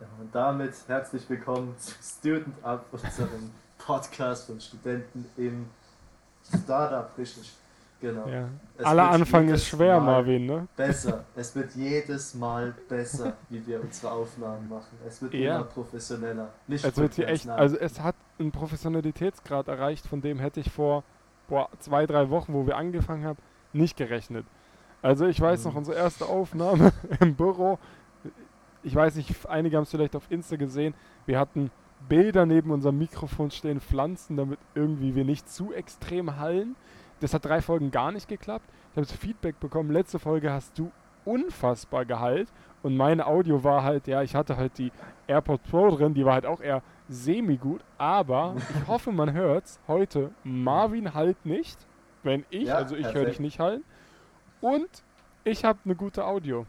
[0.00, 5.66] Ja, und damit herzlich willkommen zu Student Up, unserem Podcast von Studenten im
[6.64, 7.52] Startup, richtig.
[8.00, 8.28] Genau.
[8.28, 8.48] Ja.
[8.84, 10.68] Aller Anfang ist schwer, Mal Marvin, ne?
[10.76, 11.24] Besser.
[11.34, 14.96] Es wird jedes Mal besser, wie wir unsere Aufnahmen machen.
[15.04, 15.56] Es wird Ja.
[15.56, 16.48] immer professioneller.
[16.68, 20.70] Nicht Es wird hier echt, also es hat einen Professionalitätsgrad erreicht, von dem hätte ich
[20.70, 21.02] vor
[21.48, 23.38] boah, zwei, drei Wochen, wo wir angefangen haben,
[23.72, 24.46] nicht gerechnet.
[25.02, 25.78] Also ich weiß noch, Mhm.
[25.78, 27.80] unsere erste Aufnahme im Büro,
[28.82, 30.94] ich weiß nicht, einige haben es vielleicht auf Insta gesehen,
[31.26, 31.70] wir hatten
[32.08, 36.76] Bilder neben unserem Mikrofon stehen, Pflanzen, damit irgendwie wir nicht zu extrem hallen.
[37.20, 38.68] Das hat drei Folgen gar nicht geklappt.
[38.92, 40.92] Ich habe Feedback bekommen, letzte Folge hast du
[41.24, 42.48] unfassbar geheilt
[42.82, 44.92] und meine Audio war halt, ja, ich hatte halt die
[45.26, 50.30] AirPods Pro drin, die war halt auch eher semi-gut, aber ich hoffe, man hört's heute.
[50.44, 51.78] Marvin halt nicht,
[52.22, 53.82] wenn ich, Ja, also ich höre dich nicht hallen.
[54.60, 54.88] Und
[55.44, 56.66] ich habe eine gute Audio.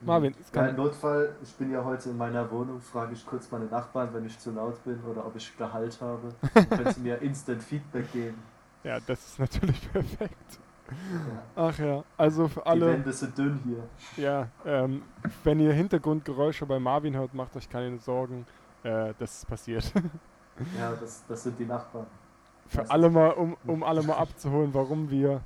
[0.00, 3.24] Marvin, es Ja, kann, im Notfall, ich bin ja heute in meiner Wohnung, frage ich
[3.26, 6.34] kurz meine Nachbarn, wenn ich zu laut bin oder ob ich Gehalt habe.
[6.54, 8.42] Dann können sie mir instant Feedback geben.
[8.84, 10.60] ja, das ist natürlich perfekt.
[10.88, 11.42] Ja.
[11.56, 13.90] Ach ja, also für Die alle, Wände sind dünn hier.
[14.16, 15.02] ja, ähm,
[15.42, 18.46] wenn ihr Hintergrundgeräusche bei Marvin hört, macht euch keine Sorgen,
[18.82, 19.92] äh, das ist passiert.
[20.78, 22.06] Ja, das, das sind die Nachbarn.
[22.66, 25.42] für alle mal, um, um alle mal abzuholen, warum wir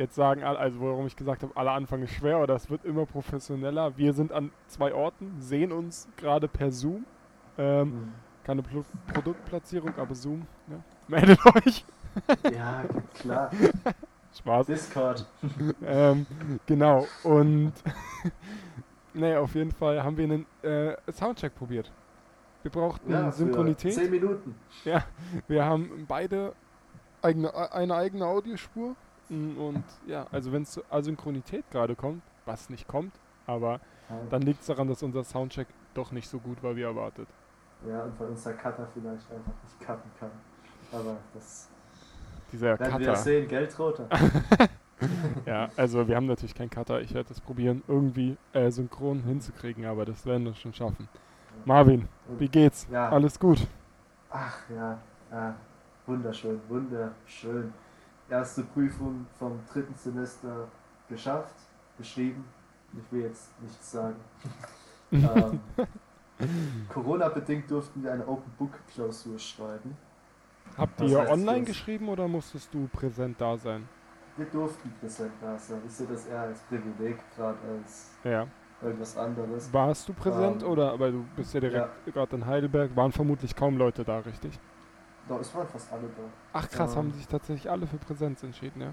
[0.00, 3.06] jetzt sagen, also warum ich gesagt habe, aller Anfang ist schwer oder es wird immer
[3.06, 3.96] professioneller.
[3.96, 7.04] Wir sind an zwei Orten, sehen uns gerade per Zoom.
[7.58, 8.12] Ähm, Mhm.
[8.44, 10.46] keine Pro Produktplatzierung, aber Zoom.
[10.68, 10.76] Ja.
[11.08, 11.84] Meldet euch.
[12.52, 12.82] Ja,
[13.14, 13.50] klar.
[14.38, 14.66] Spaß.
[14.66, 15.26] Discord.
[15.84, 16.26] ähm,
[16.66, 17.06] genau.
[17.24, 17.72] Und
[19.12, 21.90] nee, auf jeden Fall haben wir einen äh, Soundcheck probiert.
[22.62, 23.94] Wir brauchten Ja, Synchronität.
[23.94, 24.54] 10 Minuten.
[25.48, 26.52] Wir haben beide
[27.22, 28.94] eigene, eine eigene Audiospur.
[29.30, 33.12] Und ja, also wenn es zur Asynchronität gerade kommt, was nicht kommt,
[33.46, 33.80] aber
[34.28, 37.28] dann liegt es daran, dass unser Soundcheck doch nicht so gut war wie erwartet.
[37.88, 40.30] Ja, und weil unser Cutter vielleicht einfach nicht cutten kann.
[40.92, 41.68] Aber das
[42.52, 43.16] Dieser werden wir Cutter.
[43.16, 44.08] sehen, Geldroter.
[45.46, 47.00] Ja, also wir haben natürlich keinen Cutter.
[47.00, 51.08] Ich werde das probieren, irgendwie äh, synchron hinzukriegen, aber das werden wir schon schaffen.
[51.64, 52.08] Marvin,
[52.38, 52.86] wie geht's?
[52.90, 53.08] Ja.
[53.10, 53.66] Alles gut?
[54.30, 54.98] Ach ja,
[55.30, 55.54] ja,
[56.06, 57.72] wunderschön, wunderschön.
[58.30, 60.68] Erste Prüfung vom dritten Semester
[61.08, 61.54] geschafft,
[61.98, 62.44] geschrieben.
[62.96, 64.16] Ich will jetzt nichts sagen.
[65.12, 65.60] ähm,
[66.88, 69.96] Corona-bedingt durften wir eine Open Book Klausur schreiben.
[70.76, 73.88] Habt ihr online geschrieben oder musstest du präsent da sein?
[74.36, 75.80] Wir durften präsent da sein.
[75.86, 78.46] Ich sehe das eher als Privileg, gerade als Ja.
[78.80, 79.72] irgendwas anderes.
[79.72, 83.54] Warst du präsent Ähm, oder, weil du bist ja direkt gerade in Heidelberg, waren vermutlich
[83.54, 84.58] kaum Leute da, richtig?
[85.30, 86.22] Doch, es waren fast alle da.
[86.52, 86.98] Ach krass, Ähm.
[86.98, 88.92] haben sich tatsächlich alle für Präsenz entschieden, ja?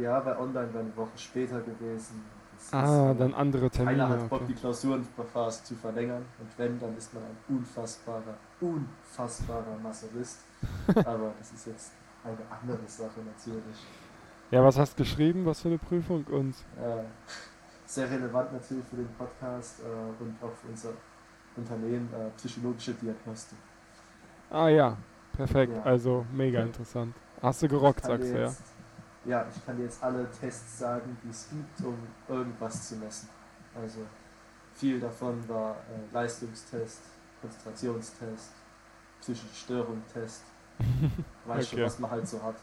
[0.00, 2.24] Ja, weil online wäre eine Woche später gewesen.
[2.56, 3.98] Das Ah, ist, dann andere Termine.
[3.98, 4.52] Keiner hat Bock, Okay.
[4.54, 6.24] die Klausurenphase zu verlängern.
[6.40, 10.38] Und wenn, dann ist man ein unfassbarer, unfassbarer Maserist.
[11.04, 11.92] Aber das ist jetzt
[12.24, 13.76] eine andere Sache natürlich.
[14.50, 15.44] Ja, was hast du geschrieben?
[15.44, 16.24] Was für eine Prüfung?
[16.30, 17.04] Und Äh,
[17.84, 20.90] sehr relevant natürlich für den Podcast äh, und auch für unser
[21.56, 23.58] Unternehmen, äh, psychologische Diagnostik.
[24.50, 24.96] ah ja,
[25.36, 25.72] perfekt.
[25.76, 25.82] Ja.
[25.82, 27.14] Also mega interessant.
[27.42, 28.52] Hast du gerockt, sagst du ja?
[29.24, 31.96] ja, ich kann dir jetzt alle Tests sagen, die es gibt, um
[32.28, 33.28] irgendwas zu messen.
[33.80, 34.00] Also
[34.74, 37.02] viel davon war äh, Leistungstest,
[37.40, 38.52] Konzentrationstest,
[39.20, 40.42] psychische Störung-Test.
[41.46, 41.86] Weißt schon, Okay.
[41.86, 42.56] was man halt so hat.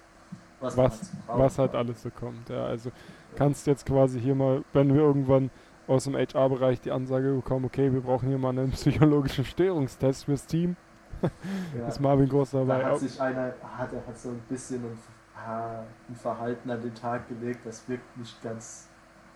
[0.59, 1.40] Was, Was, halt so braucht.
[1.40, 2.50] was halt alles so kommt.
[2.50, 2.91] Ja, also
[3.35, 5.50] kannst jetzt quasi hier mal, wenn wir irgendwann
[5.88, 10.45] aus dem HR-Bereich die Ansage bekommen, okay, wir brauchen hier mal einen psychologischen Störungstest fürs
[10.45, 10.78] Team,
[11.78, 11.88] ja.
[11.88, 12.85] ist Marvin groß Da dabei.
[12.85, 14.97] hat sich einer, hat, er hat so ein bisschen ein,
[15.35, 18.88] ah, ein Verhalten an den Tag gelegt, das wirkt nicht ganz,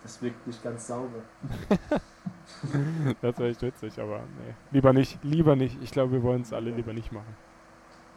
[0.02, 1.22] das wirkt nicht ganz sauber.
[3.22, 4.54] das wäre echt witzig, aber nee.
[4.70, 5.82] Lieber nicht, lieber nicht.
[5.82, 7.36] Ich glaube, wir wollen es alle lieber nicht machen.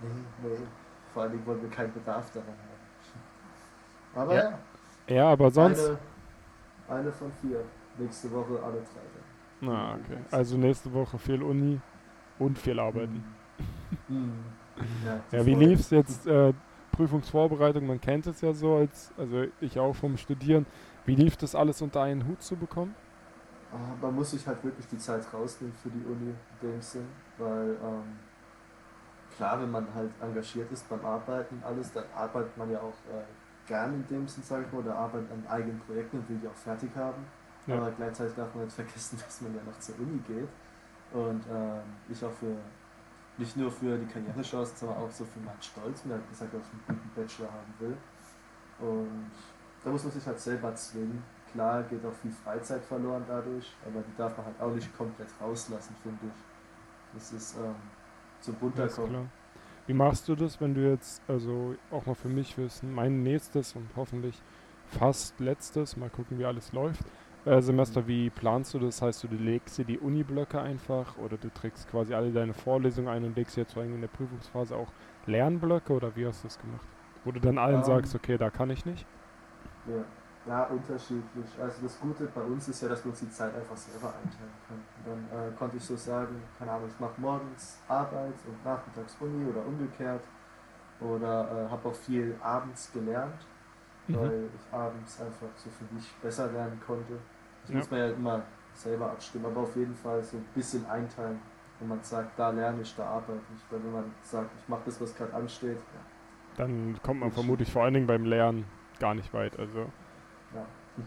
[0.01, 0.09] Nee,
[0.49, 0.55] nee.
[1.13, 4.21] Vor allen Dingen wollen wir keinen Bedarf daran haben.
[4.23, 4.59] Aber Ja.
[5.07, 5.85] ja, Ja, aber sonst.
[6.87, 7.63] Eine, eine von vier.
[7.97, 9.01] Nächste Woche alle drei.
[9.59, 10.17] Na, okay.
[10.31, 11.79] Also nächste Woche viel Uni
[12.39, 13.15] und viel arbeiten.
[13.15, 13.40] Mhm.
[15.03, 15.55] Ja, Ja, wie voll.
[15.55, 16.27] lief's jetzt?
[16.27, 16.53] Äh,
[16.91, 20.65] Prüfungsvorbereitung, man kennt es ja so, als, also ich auch vom Studieren.
[21.05, 22.95] Wie lief das alles unter einen Hut zu bekommen?
[23.71, 26.31] Ah, Man muss sich halt wirklich die Zeit rausnehmen für die Uni
[26.61, 28.19] in dem Sinn, weil ähm,
[29.35, 33.23] klar, wenn man halt engagiert ist beim Arbeiten, alles, dann arbeitet man ja auch äh,
[33.67, 36.47] gern in dem Sinn, sag ich mal, oder arbeitet an eigenen Projekten und will die
[36.47, 37.25] auch fertig haben.
[37.67, 37.75] Ja.
[37.77, 40.49] Aber gleichzeitig darf man nicht vergessen, dass man ja noch zur Uni geht.
[41.11, 42.57] Und ähm, ich auch für
[43.41, 46.61] nicht nur für die Karrierechancen, sondern auch so für meinen Stolz, mir halt gesagt, dass
[46.61, 47.97] ich einen guten Bachelor haben will.
[48.79, 49.31] Und
[49.83, 51.23] da muss man sich halt selber zwingen.
[51.51, 55.27] Klar geht auch viel Freizeit verloren dadurch, aber die darf man halt auch nicht komplett
[55.41, 57.13] rauslassen, finde ich.
[57.13, 57.75] Das ist ähm,
[58.39, 59.29] zum Runterkommen.
[59.87, 63.75] Wie machst du das, wenn du jetzt, also auch mal für mich wissen, mein nächstes
[63.75, 64.39] und hoffentlich
[64.85, 67.03] fast letztes, mal gucken, wie alles läuft,
[67.45, 69.01] äh, Semester, wie planst du das?
[69.01, 73.09] Heißt du, du legst dir die Uni-Blöcke einfach oder du trägst quasi alle deine Vorlesungen
[73.09, 74.93] ein und legst jetzt vor allem in der Prüfungsphase auch
[75.25, 76.87] Lernblöcke oder wie hast du das gemacht?
[77.23, 79.07] Wo du dann allen Ähm, sagst, okay, da kann ich nicht.
[79.85, 80.05] Ja.
[80.45, 81.59] ja, unterschiedlich.
[81.59, 84.59] Also das Gute bei uns ist ja, dass wir uns die Zeit einfach selber einteilen
[84.67, 84.87] können.
[84.95, 89.17] Und dann äh, konnte ich so sagen, keine Ahnung, ich mache morgens Arbeit und nachmittags
[89.19, 90.29] Uni oder umgekehrt.
[90.99, 93.47] Oder äh, habe auch viel abends gelernt,
[94.07, 94.15] Mhm.
[94.17, 97.13] weil ich abends einfach so für mich besser lernen konnte.
[97.61, 97.77] Das Ja.
[97.77, 98.41] muss man ja immer
[98.73, 101.39] selber abstimmen, aber auf jeden Fall so ein bisschen einteilen.
[101.79, 103.71] Wenn man sagt, da lerne ich, da arbeite ich.
[103.71, 106.01] Weil wenn man sagt, ich mache das, was gerade ansteht, ja,
[106.57, 108.65] Dann kommt man Ich- vermutlich vor allen Dingen beim Lernen
[108.99, 109.57] gar nicht weit.
[109.57, 109.79] Also
[110.53, 110.65] ja.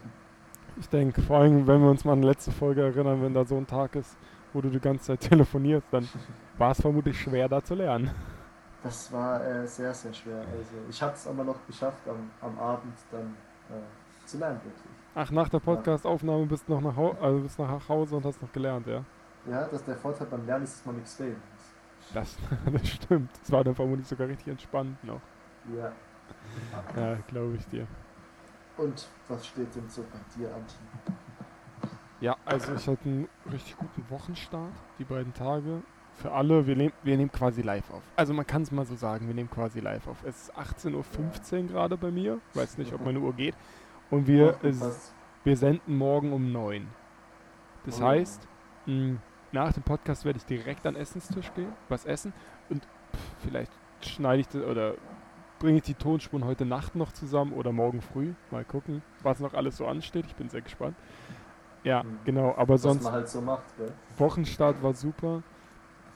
[0.77, 3.45] ich denke, vor allem, wenn wir uns mal an die letzte Folge erinnern, wenn da
[3.45, 4.17] so ein Tag ist,
[4.53, 6.07] wo du die ganze Zeit telefonierst, dann
[6.57, 8.09] war es vermutlich schwer, da zu lernen.
[8.85, 10.37] Das war äh, sehr, sehr schwer.
[10.37, 13.35] Also ich habe es aber noch geschafft, am, am Abend dann
[13.71, 14.93] äh, zu lernen wirklich.
[15.15, 18.39] Ach, nach der Podcast-Aufnahme bist du noch nach, Hau also bist nach Hause und hast
[18.43, 19.03] noch gelernt, ja?
[19.49, 22.13] Ja, dass der Vorteil beim Lernen ist, dass man nichts reden muss.
[22.13, 22.37] Das,
[22.71, 23.31] das stimmt.
[23.41, 25.21] Das war dann vermutlich sogar richtig entspannt noch.
[25.75, 25.91] Ja.
[26.95, 27.87] Ja, glaube ich dir.
[28.77, 30.63] Und was steht denn so bei dir an?
[32.21, 35.81] Ja, also ich hatte einen richtig guten Wochenstart, die beiden Tage.
[36.15, 38.01] Für alle, wir, nehm, wir nehmen quasi live auf.
[38.15, 40.23] Also man kann es mal so sagen, wir nehmen quasi live auf.
[40.23, 40.93] Es ist 18.15
[41.63, 42.39] Uhr gerade bei mir.
[42.53, 43.55] Weiß nicht, ob meine Uhr geht.
[44.09, 45.13] Und wir, passt.
[45.43, 46.87] wir senden morgen um 9.
[47.85, 48.05] Das Oh.
[48.05, 48.47] heißt,
[48.85, 49.17] mh,
[49.51, 52.33] nach dem Podcast werde ich direkt an den Essenstisch gehen, was essen
[52.69, 53.71] und pff, vielleicht
[54.01, 54.95] schneide ich das oder
[55.59, 58.33] bringe ich die Tonspuren heute Nacht noch zusammen oder morgen früh.
[58.51, 60.25] Mal gucken, was noch alles so ansteht.
[60.27, 60.95] Ich bin sehr gespannt.
[61.83, 62.19] Ja, Mhm.
[62.25, 63.91] genau, aber was sonst man halt so macht, gell?
[64.17, 65.43] Wochenstart war super.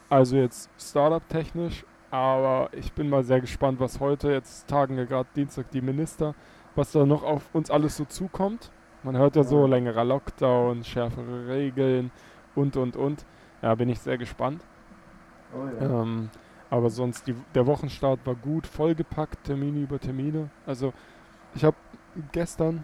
[0.10, 5.30] Also jetzt Startup-technisch, aber ich bin mal sehr gespannt, was heute, jetzt tagen ja gerade
[5.36, 6.34] Dienstag die Minister,
[6.76, 8.72] was da noch auf uns alles so zukommt.
[9.04, 12.12] Man hört ja so längerer Lockdown, schärfere Regeln
[12.56, 13.24] und und und.
[13.62, 14.66] Ja, bin ich sehr gespannt.
[15.54, 16.02] Oh ja.
[16.02, 16.30] Ähm,
[16.72, 20.50] aber sonst, die, der Wochenstart war gut, vollgepackt, Termine über Termine.
[20.66, 20.92] Also
[21.54, 21.78] ich habe
[22.32, 22.84] gestern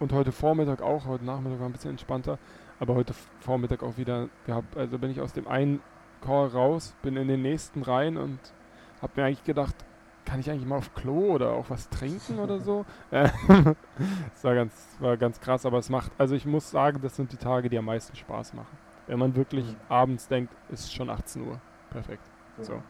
[0.00, 2.38] und heute Vormittag auch, heute Nachmittag war ein bisschen entspannter,
[2.80, 4.76] aber heute Vormittag auch wieder gehabt.
[4.76, 5.80] Also bin ich aus dem einen
[6.24, 8.38] Call raus, bin in den nächsten rein und
[9.02, 9.74] habe mir eigentlich gedacht,
[10.24, 12.84] kann ich eigentlich mal auf Klo oder auch was trinken oder so?
[13.10, 13.28] Äh,
[14.32, 17.30] das war ganz, war ganz krass, aber es macht, also ich muss sagen, das sind
[17.32, 18.76] die Tage, die am meisten Spaß machen.
[19.06, 19.76] Wenn man wirklich Mhm.
[19.88, 21.60] abends denkt, ist schon 18 Uhr.
[21.90, 22.24] Perfekt.
[22.60, 22.72] So.
[22.72, 22.80] Ja,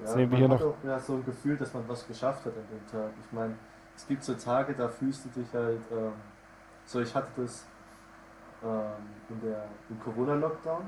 [0.00, 2.52] Jetzt nehmen wir hier hat auch ja, so ein Gefühl, dass man was geschafft hat
[2.56, 3.10] an dem Tag.
[3.24, 3.54] Ich meine,
[3.96, 6.12] es gibt so Tage, da fühlst du dich halt, ähm,
[6.84, 7.66] so ich hatte das
[8.62, 8.92] ähm,
[9.30, 10.84] in der, im Corona-Lockdown,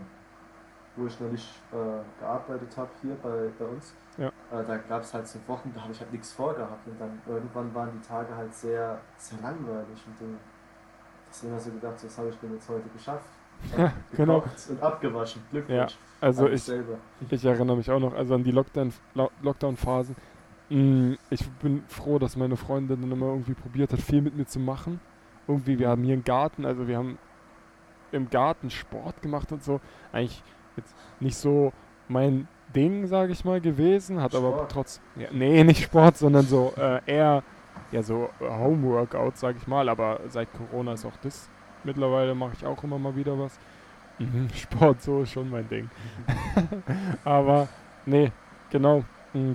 [0.96, 3.94] wo ich noch nicht äh, gearbeitet habe hier bei, bei uns.
[4.17, 4.29] Ja.
[4.29, 7.20] Äh, da gab es halt so Wochen, da habe ich halt nichts vorgehabt und dann
[7.26, 10.38] irgendwann waren die Tage halt sehr, sehr langweilig und dann
[11.29, 13.26] hast du immer so gedacht, was habe ich denn jetzt heute geschafft?
[13.76, 14.44] Ja, genau.
[14.69, 15.43] Und abgewaschen.
[15.50, 15.96] Glückwunsch.
[16.20, 16.96] Also an mich ich, selber.
[17.29, 20.14] ich erinnere mich auch noch also an die Lockdown, Lo- Lockdown-Phasen.
[20.70, 24.46] Mm, Ich bin froh, dass meine Freundin dann immer irgendwie probiert hat, viel mit mir
[24.46, 25.00] zu machen.
[25.49, 27.19] Irgendwie, wir haben hier einen Garten, also wir haben
[28.12, 29.81] im Garten Sport gemacht und so.
[30.12, 30.43] Eigentlich
[30.76, 31.73] jetzt nicht so
[32.09, 34.72] mein Ding, sage ich mal, gewesen, hat aber Sport?
[34.72, 37.43] trotz, ja, nee, nicht Sport, sondern so äh, eher,
[37.93, 41.48] ja, so äh, Homeworkout, sage ich mal, aber seit Corona ist auch das.
[41.84, 43.58] Mittlerweile mache ich auch immer mal wieder was.
[44.19, 45.91] Mhm, Sport, so ist schon mein Ding.
[47.25, 47.69] aber,
[48.06, 48.32] nee,
[48.70, 49.05] genau.
[49.32, 49.53] mm.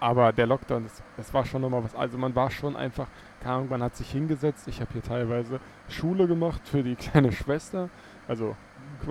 [0.00, 1.94] Aber der Lockdown, das, das war schon nochmal was.
[1.94, 3.06] Also man war schon einfach,
[3.40, 4.66] keine Ahnung, man hat sich hingesetzt.
[4.66, 7.88] Ich habe hier teilweise Schule gemacht für die kleine Schwester.
[8.28, 8.56] Also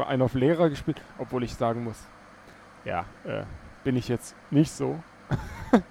[0.08, 2.08] einen auf Lehrer gespielt, obwohl ich sagen muss,
[2.86, 3.44] ja, äh,
[3.84, 5.02] bin ich jetzt nicht so.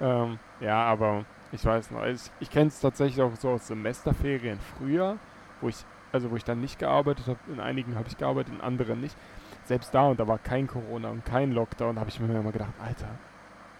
[0.00, 4.58] Ähm, ja, aber ich weiß noch, ich, ich kenne es tatsächlich auch so aus Semesterferien
[4.60, 5.18] früher,
[5.60, 7.38] wo ich, also wo ich dann nicht gearbeitet habe.
[7.50, 9.16] In einigen habe ich gearbeitet, in anderen nicht.
[9.64, 12.74] Selbst da und da war kein Corona und kein Lockdown, habe ich mir immer gedacht,
[12.78, 13.08] Alter,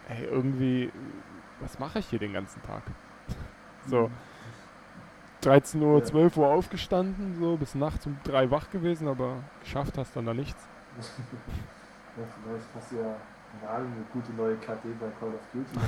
[0.09, 0.91] ey, irgendwie,
[1.61, 2.83] was mache ich hier den ganzen Tag?
[3.89, 4.11] So,
[5.43, 6.05] 13 Uhr, Ja.
[6.05, 10.35] 12 Uhr aufgestanden, so bis nachts um drei wach gewesen, aber geschafft hast dann da
[10.35, 10.67] nichts.
[10.99, 13.17] Ja, vielleicht hast du ja
[13.61, 15.87] keine Ahnung, eine gute neue KD bei Call of Duty.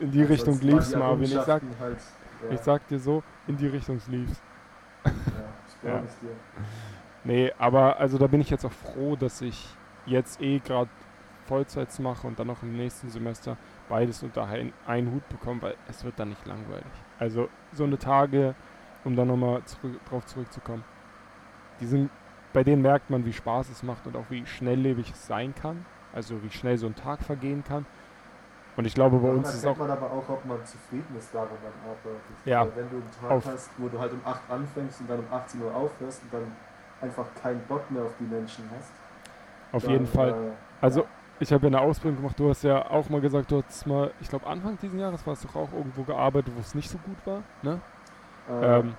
[0.00, 1.24] In die Richtung Ansonsten waren lief's, Marvin.
[1.24, 1.98] Ich sag, Halt,
[2.42, 4.40] ja, ich sag dir so, in die Richtung lief's.
[5.04, 5.12] ja, das
[5.80, 6.02] glaube Ja.
[6.04, 6.36] ich dir.
[7.24, 9.66] Nee, aber also da bin ich jetzt auch froh, dass ich
[10.04, 10.90] jetzt eh gerade
[11.46, 13.56] Vollzeits mache und dann noch im nächsten Semester
[13.88, 16.84] beides unter ein, einen Hut bekomme, weil es wird dann nicht langweilig.
[17.18, 18.54] Also so eine Tage,
[19.04, 20.84] um dann nochmal zurück, drauf zurückzukommen,
[21.80, 22.10] die sind
[22.52, 25.84] bei denen merkt man, wie Spaß es macht und auch wie schnelllebig es sein kann.
[26.12, 27.84] Also wie schnell so ein Tag vergehen kann.
[28.76, 29.76] Und ich glaube, bei Daran uns ist auch.
[29.76, 32.20] man aber auch, ob man zufrieden ist, daran man arbeitet.
[32.44, 32.60] Ja.
[32.60, 35.18] Weil wenn du einen Tag Auf- hast, wo du halt um 8 anfängst und dann
[35.18, 36.52] um 18 Uhr aufhörst und dann
[37.00, 38.92] einfach keinen Bock mehr auf die Menschen hast.
[39.72, 40.30] Auf dann, jeden Fall.
[40.30, 40.34] Äh,
[40.80, 41.06] Also,
[41.40, 42.38] ich habe ja eine Ausbildung gemacht.
[42.38, 45.44] Du hast ja auch mal gesagt, du hast mal, ich glaube, Anfang dieses Jahres warst
[45.44, 47.42] du auch irgendwo gearbeitet, wo es nicht so gut war.
[47.62, 47.80] Ne?
[48.48, 48.96] äh, Ähm,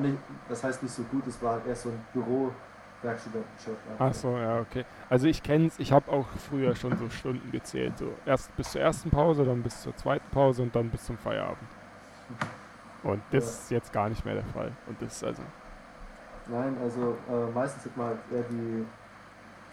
[0.00, 0.18] nicht,
[0.48, 3.78] das heißt nicht so gut, es war halt eher so ein Büro-Werkstudentenjob.
[3.98, 4.84] ach so, ja, okay.
[5.08, 5.78] Also, ich kenne es.
[5.78, 7.98] Ich habe auch früher schon so Stunden gezählt.
[7.98, 11.18] So erst bis zur ersten Pause, dann bis zur zweiten Pause und dann bis zum
[11.18, 11.68] Feierabend.
[13.02, 13.50] Und das Ja.
[13.50, 14.72] ist jetzt gar nicht mehr der Fall.
[14.86, 15.42] Und das ist also.
[16.46, 18.86] Nein, also äh, meistens hat man halt eher die,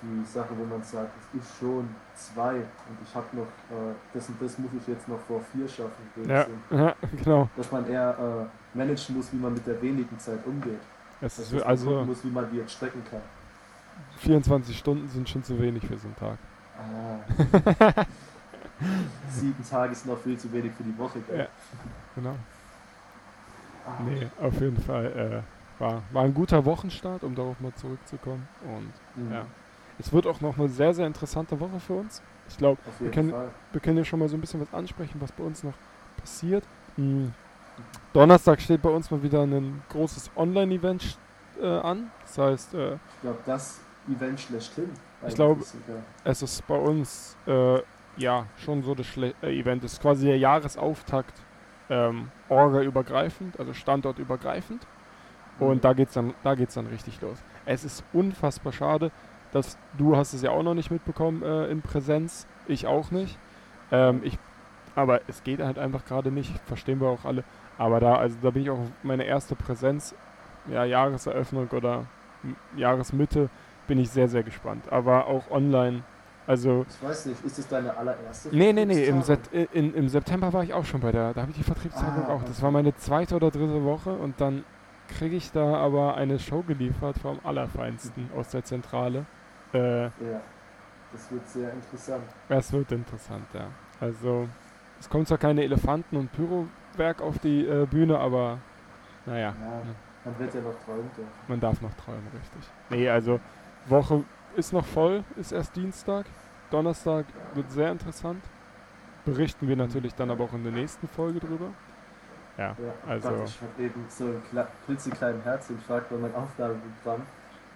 [0.05, 4.29] die Sache, wo man sagt, es ist schon zwei und ich habe noch, äh, das
[4.29, 6.03] und das muss ich jetzt noch vor vier schaffen.
[6.27, 7.49] Ja, ja genau.
[7.55, 10.79] Dass man eher äh, managen muss, wie man mit der wenigen Zeit umgeht.
[11.21, 13.21] Es ist, also muss, wie man die jetzt strecken kann.
[14.17, 16.37] 24 Stunden sind schon zu wenig für so einen Tag.
[16.77, 18.05] Ah.
[19.29, 21.19] Sieben Tage sind noch viel zu wenig für die Woche.
[21.21, 21.39] Gell?
[21.39, 21.47] Ja.
[22.15, 22.35] Genau.
[23.87, 23.91] Ah.
[24.05, 25.05] Nee, auf jeden Fall.
[25.45, 28.47] Äh, war, war ein guter Wochenstart, um darauf mal zurückzukommen.
[28.63, 29.31] Und Mhm.
[29.33, 29.45] ja.
[29.99, 32.21] Es wird auch noch eine sehr, sehr interessante Woche für uns.
[32.47, 33.33] Ich glaube, jeden können-
[33.71, 35.73] wir können ja schon mal so ein bisschen was ansprechen, was bei uns noch
[36.17, 36.63] passiert.
[36.95, 37.33] Hm.
[38.13, 41.17] Donnerstag steht bei uns mal wieder ein großes Online-Event
[41.61, 42.11] äh, an.
[42.21, 44.89] Das heißt, äh, Ich glaube, das Event schlechthin.
[45.21, 45.63] eigentlich glaube-
[46.23, 47.79] es ist bei uns äh,
[48.17, 49.83] ja schon so das Schle äh, Event.
[49.83, 51.33] Es ist quasi der Jahresauftakt
[51.89, 54.85] ähm, orga-übergreifend, also standortübergreifend.
[55.59, 57.37] Und da geht's dann, da geht's dann richtig los.
[57.65, 59.11] Es ist unfassbar schade,
[59.55, 63.37] dass du hast es ja auch noch nicht mitbekommen äh, in Präsenz, ich auch nicht.
[63.89, 64.37] Ähm, ich,
[64.95, 67.45] aber es geht halt einfach gerade nicht, verstehen wir auch alle.
[67.77, 70.13] Aber da, also da bin ich auch auf meine erste Präsenz,
[70.69, 72.05] ja, Jahreseröffnung oder
[72.75, 73.49] Jahresmitte,
[73.87, 74.91] bin ich sehr, sehr gespannt.
[74.91, 76.03] Aber auch online,
[76.47, 78.49] also Ich weiß nicht, ist das deine allererste?
[78.51, 79.21] Nee, nee, nee, im?
[79.21, 79.39] Set,
[79.71, 82.33] in, im September war ich auch schon bei der, da habe ich die Vertriebstagung Ah,
[82.33, 82.41] auch.
[82.41, 82.63] Das okay.
[82.63, 84.65] war meine zweite oder dritte Woche und dann
[85.07, 89.25] kriege ich da aber eine Show geliefert vom Allerfeinsten aus der Zentrale.
[89.75, 90.41] Äh, Ja,
[91.11, 92.23] das wird sehr interessant.
[92.49, 93.67] es wird interessant, ja.
[93.99, 94.47] Also,
[94.99, 98.59] es kommen zwar keine Elefanten und Pyrowerk auf die äh, Bühne, aber
[99.25, 99.81] naja, Ja,
[100.25, 101.31] man wird ja noch träumen dürfen.
[101.47, 102.69] man darf noch träumen, richtig.
[102.89, 103.39] Nee, also,
[103.87, 104.23] Woche
[104.55, 106.25] ist noch voll, ist erst Dienstag.
[106.71, 108.43] Donnerstag wird sehr interessant.
[109.25, 111.69] Berichten wir natürlich dann aber auch in der nächsten Folge drüber.
[112.57, 112.75] Ja, Ja,
[113.07, 117.21] also- Gott, ich habe eben so einen kle- klitzekleinen Herzinfarkt, weil mein Aufnahmeprogramm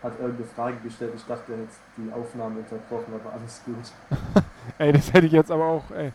[0.04, 1.14] hat irgendeine Frage gestellt.
[1.16, 4.44] Ich dachte, er hätte die Aufnahme unterbrochen, aber alles gut.
[4.78, 6.12] Ey, das hätte ich jetzt aber auch, ey.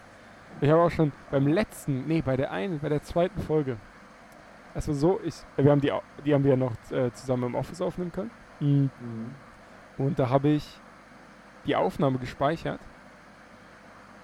[0.60, 3.76] Ich habe auch schon beim letzten, nee, bei der einen, bei der zweiten Folge.
[4.72, 5.92] War so, ich, wir haben die,
[6.24, 8.30] die haben wir ja noch äh, zusammen im Office aufnehmen können.
[8.60, 8.90] Mhm.
[9.98, 10.80] Und da habe ich
[11.66, 12.80] die Aufnahme gespeichert.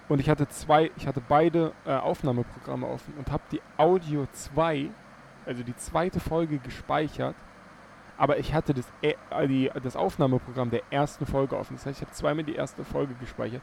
[0.09, 4.91] Und ich hatte zwei, ich hatte beide äh, Aufnahmeprogramme offen und habe die Audio 2,
[5.47, 7.37] also die zweite Folge gespeichert.
[8.21, 11.77] Aber ich hatte das, e- äh, die, das Aufnahmeprogramm der ersten Folge offen.
[11.77, 13.63] Das heißt, ich habe zweimal die erste Folge gespeichert.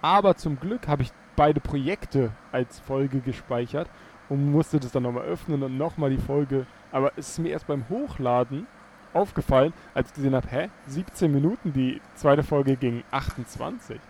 [0.00, 3.90] Aber zum Glück habe ich beide Projekte als Folge gespeichert
[4.30, 6.64] und musste das dann nochmal öffnen und nochmal die Folge.
[6.90, 8.66] Aber es ist mir erst beim Hochladen
[9.12, 14.00] aufgefallen, als ich gesehen habe, hä, 17 Minuten, die zweite Folge ging 28.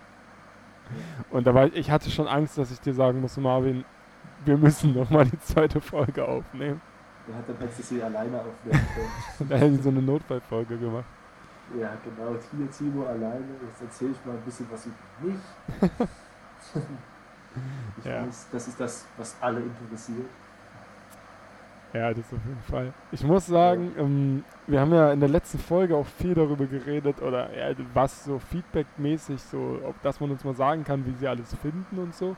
[1.30, 3.85] Und da war ich, ich hatte schon Angst, dass ich dir sagen muss, Marvin,
[4.44, 6.80] wir müssen nochmal die zweite Folge aufnehmen.
[7.30, 9.14] Er hat dann hättest du sie alleine aufnehmen können.
[9.38, 11.04] Und da hätte ich so eine Notfallfolge gemacht.
[11.78, 12.37] ja, genau.
[12.50, 13.44] Hier Timo alleine.
[13.66, 15.40] Jetzt erzähle ich mal ein bisschen was über mich.
[17.96, 18.26] ich Ja.
[18.26, 20.26] weiß, das ist das, was alle interessiert.
[21.92, 22.94] Ja, das auf jeden Fall.
[23.10, 27.20] Ich muss sagen, ähm, wir haben ja in der letzten Folge auch viel darüber geredet,
[27.20, 31.26] oder ja, was so feedbackmäßig, so, ob das man uns mal sagen kann, wie sie
[31.26, 32.37] alles finden und so.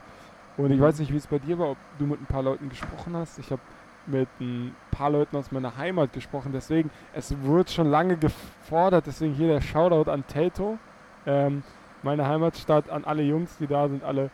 [0.57, 0.81] Und ich Mhm.
[0.81, 3.37] weiß nicht, wie es bei dir war, ob du mit ein paar Leuten gesprochen hast.
[3.37, 3.61] Ich habe
[4.05, 9.33] mit ein paar Leuten aus meiner Heimat gesprochen, deswegen, es wird schon lange gefordert, deswegen
[9.33, 10.77] hier der Shoutout an Telto,
[11.25, 11.63] ähm,
[12.01, 14.29] meine Heimatstadt, an alle Jungs, die da sind, alle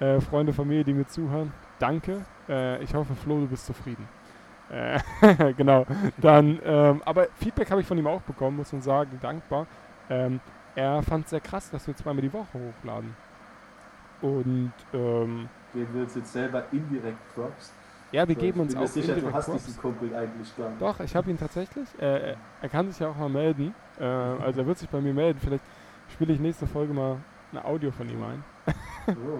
[0.00, 1.52] äh, Freunde, Familie, die mir zuhören.
[1.78, 2.24] Danke.
[2.48, 4.08] Äh, ich hoffe, Flo, du bist zufrieden.
[4.70, 4.98] Äh,
[5.56, 5.84] genau.
[6.16, 9.66] Dann, ähm, aber Feedback habe ich von ihm auch bekommen, muss man sagen, dankbar.
[10.08, 10.40] Ähm,
[10.74, 13.14] er fand es sehr krass, dass wir zweimal die Woche hochladen.
[14.22, 17.72] Und ähm, Geben wir uns jetzt selber indirekt Props.
[18.12, 20.68] Ja, wir geben ich uns bin mir auch sicher, du hast diesen Kumpel eigentlich gar
[20.68, 20.80] nicht.
[20.80, 21.88] Doch, ich habe ihn tatsächlich.
[22.00, 23.74] Äh, er kann sich ja auch mal melden.
[23.98, 25.40] Äh, also er wird sich bei mir melden.
[25.42, 25.64] Vielleicht
[26.12, 27.16] spiele ich nächste Folge mal
[27.52, 28.44] ein Audio von ihm ein.
[29.08, 29.38] Oh.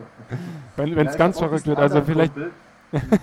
[0.77, 1.79] Wenn es ich ganz auch verrückt wird.
[1.79, 2.53] Also vielleicht, Kumpel,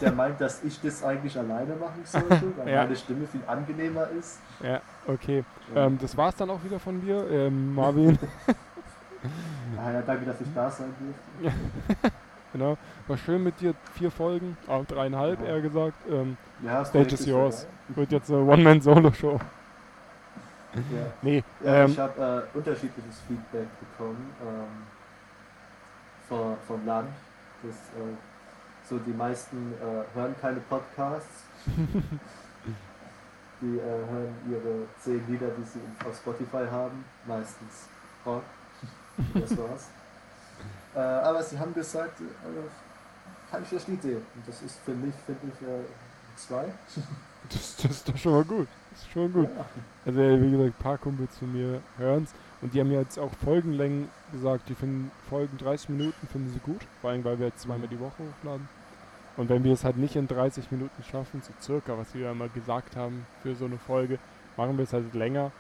[0.01, 2.84] der meint, dass ich das eigentlich alleine machen sollte, weil Ja.
[2.84, 4.39] meine Stimme viel angenehmer ist.
[4.63, 5.44] Ja, okay.
[5.75, 5.86] Ja.
[5.86, 7.29] Ähm, das war's dann auch wieder von mir.
[7.29, 8.18] Ähm, Marvin,
[9.77, 12.12] Ah, ja, danke, dass ich da sein durfte.
[12.53, 12.77] Genau.
[13.08, 13.74] War schön mit dir.
[13.94, 15.48] Vier Folgen, auch dreieinhalb Ja.
[15.48, 15.96] eher gesagt.
[16.10, 17.62] Ähm, Ja, das Stage is yours.
[17.63, 17.74] vorbei.
[18.00, 19.39] wird jetzt eine One-Man-Solo-Show.
[20.74, 20.82] Ja.
[21.24, 24.86] Nee, Ja, ähm, ich habe äh, unterschiedliches Feedback bekommen ähm,
[26.27, 27.10] von, vom Land.
[27.63, 28.15] Das, äh,
[28.88, 31.44] so die meisten äh, hören keine Podcasts.
[33.62, 37.88] die äh, hören ihre zehn Lieder, die sie auf Spotify haben, meistens
[38.25, 38.44] Rock.
[39.34, 39.89] Das war's.
[41.00, 44.22] Äh, aber sie haben gesagt, äh, kann ich das Lied sehen?
[44.36, 45.82] Und das ist für mich, finde ich, äh,
[46.36, 46.65] zwei.
[47.50, 48.68] das, das ist doch schon mal gut.
[48.91, 49.50] Das ist schon mal gut.
[49.56, 49.65] Ja.
[50.06, 53.32] Also wie gesagt, ein paar Kumpels von mir hören's und die haben ja jetzt auch
[53.44, 57.62] Folgenlängen gesagt, die finden Folgen 30 Minuten finden sie gut, vor allem weil wir jetzt
[57.62, 58.68] zweimal die Woche hochladen.
[59.38, 62.34] Und wenn wir es halt nicht in 30 Minuten schaffen, so circa, was wir ja
[62.34, 64.20] mal gesagt haben für so eine Folge,
[64.58, 65.51] machen wir es halt länger.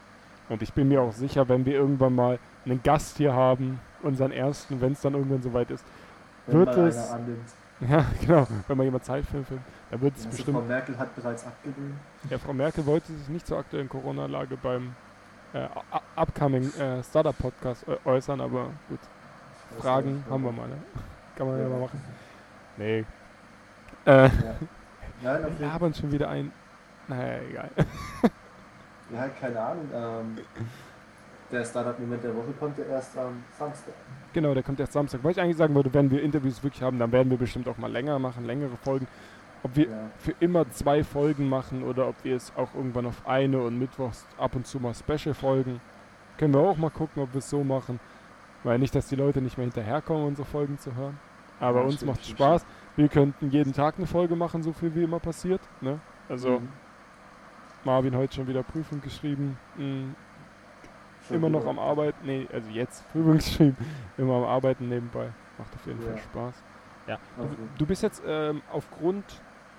[0.49, 4.31] Und ich bin mir auch sicher, wenn wir irgendwann mal einen Gast hier haben, unseren
[4.31, 5.85] ersten, wenn es dann irgendwann soweit ist,
[6.47, 7.15] Wenn Wird es-
[7.87, 9.47] ja genau, wenn mal jemand Zeit filmt,
[9.91, 11.95] dann wird es Also bestimmt Frau Merkel hat bereits abgelehnt.
[12.29, 14.93] Ja, Frau Merkel wollte sich nicht zur aktuellen Corona-Lage beim
[15.53, 15.67] äh,
[16.15, 18.99] upcoming äh, Startup-Podcast äu- äußern, aber gut,
[19.71, 20.77] Das Fragen haben wir mal, ne?
[21.35, 21.69] Kann man ja, Ja.
[21.69, 22.01] mal machen.
[22.77, 23.05] Nee.
[24.05, 24.29] Äh, Ja.
[25.21, 26.51] Nein, wir labern schon wieder ein.
[27.07, 27.69] Naja, egal.
[29.13, 29.89] Ja, keine Ahnung.
[29.93, 30.37] Ähm,
[31.51, 33.93] der Startup-Moment der Woche kommt ja erst am Samstag.
[34.33, 35.19] genau, der kommt erst Samstag.
[35.23, 37.77] Was ich eigentlich sagen wollte, wenn wir Interviews wirklich haben, dann werden wir bestimmt auch
[37.77, 39.07] mal länger machen, längere Folgen.
[39.63, 40.09] Ob wir Ja.
[40.17, 44.25] für immer zwei Folgen machen oder ob wir es auch irgendwann auf eine und mittwochs
[44.37, 45.81] ab und zu mal Special-Folgen.
[46.37, 47.99] Können wir auch mal gucken, ob wir es so machen.
[48.63, 51.17] Weil nicht, dass die Leute nicht mehr hinterherkommen, unsere Folgen zu hören.
[51.59, 52.65] Aber Ja, uns macht es Spaß.
[52.95, 55.61] Wir könnten jeden Tag eine Folge machen, so viel wie immer passiert.
[55.81, 55.99] Ne?
[56.29, 56.69] Also Mhm.
[57.83, 59.57] Marvin heute schon wieder Prüfung geschrieben.
[59.75, 60.15] Schon
[61.31, 62.25] immer noch am Arbeiten.
[62.25, 63.77] Nee, also jetzt geschrieben.
[64.17, 65.29] Immer am Arbeiten nebenbei.
[65.57, 66.07] Macht auf jeden Ja.
[66.13, 66.63] Fall Spaß.
[67.07, 67.19] Ja.
[67.37, 67.55] Du, Okay.
[67.77, 69.23] du bist jetzt ähm, aufgrund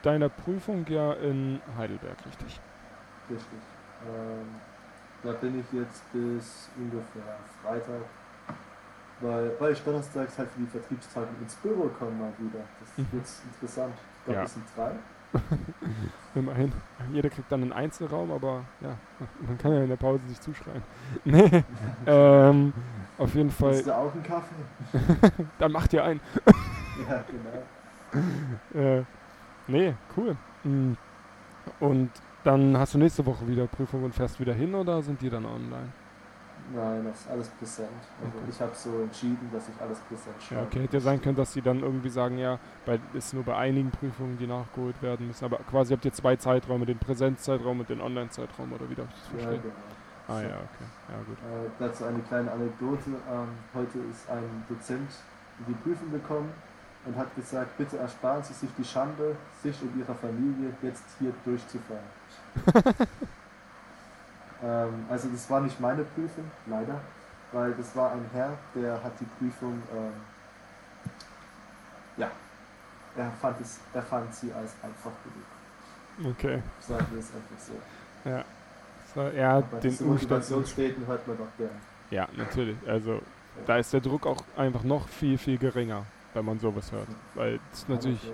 [0.02, 2.60] deiner Prüfung ja in Heidelberg, richtig?
[3.30, 3.58] Richtig.
[4.06, 4.46] Ähm,
[5.22, 8.02] da bin ich jetzt bis ungefähr Freitag.
[9.20, 12.64] Weil, weil ich donnerstags halt für die Vertriebstage ins Büro komme mal wieder.
[12.80, 13.12] Das Mhm.
[13.12, 13.94] wird interessant.
[14.18, 14.44] Ich glaube, Ja.
[14.46, 14.92] es sind drei.
[16.34, 16.72] Immerhin.
[17.12, 18.96] Jeder kriegt dann einen Einzelraum, aber ja,
[19.46, 20.82] man kann ja in der Pause sich zuschreien.
[21.24, 21.64] Nee,
[22.06, 22.72] ähm,
[23.18, 23.72] auf jeden Fall.
[23.72, 25.42] Willst du auch einen Kaffee?
[25.58, 26.20] Dann macht ihr einen.
[27.08, 27.24] Ja,
[28.72, 28.78] genau.
[28.78, 29.04] Äh,
[29.66, 30.36] nee, cool.
[30.64, 30.92] Mm.
[31.78, 32.10] Und
[32.44, 35.46] dann hast du nächste Woche wieder Prüfung und fährst wieder hin oder sind die dann
[35.46, 35.88] online?
[36.74, 37.88] Nein, das ist alles präsent.
[38.22, 38.50] Also Okay.
[38.50, 40.66] ich habe so entschieden, dass ich alles präsent Ja, schreibe.
[40.66, 40.80] okay.
[40.82, 43.90] Hätte ja sein können, dass sie dann irgendwie sagen, ja, bei, ist nur bei einigen
[43.90, 45.44] Prüfungen, die nachgeholt werden müssen.
[45.44, 49.14] Aber quasi habt ihr zwei Zeiträume, den Präsenzzeitraum und den Online-Zeitraum, oder wie darf ich
[49.14, 49.62] das Ja, verstehen?
[49.62, 49.74] genau.
[50.28, 50.86] Ah ja, okay.
[51.08, 51.38] Ja, gut.
[51.38, 53.10] Äh, dazu eine kleine Anekdote.
[53.10, 55.10] Ähm, heute ist ein Dozent
[55.58, 56.52] in die Prüfung gekommen
[57.06, 61.32] und hat gesagt, bitte ersparen Sie sich die Schande, sich und Ihrer Familie jetzt hier
[61.44, 62.04] durchzufahren.
[64.62, 67.00] ähm, also das war nicht meine Prüfung, leider,
[67.52, 70.12] weil das war ein Herr, der hat die Prüfung, ähm,
[72.16, 72.30] ja,
[73.16, 76.34] er fand, es, er fand sie als einfach genug.
[76.34, 76.62] Okay.
[76.80, 78.28] Sagen wir es einfach so.
[78.28, 78.44] Ja.
[79.14, 79.96] So, ja, Aber den.
[80.06, 81.70] Motivationsreden hört man doch gern.
[82.10, 82.76] Ja, natürlich.
[82.86, 83.20] Also
[83.66, 87.08] da ist der Druck auch einfach noch viel, viel geringer, wenn man sowas hört.
[87.34, 88.30] Weil es natürlich,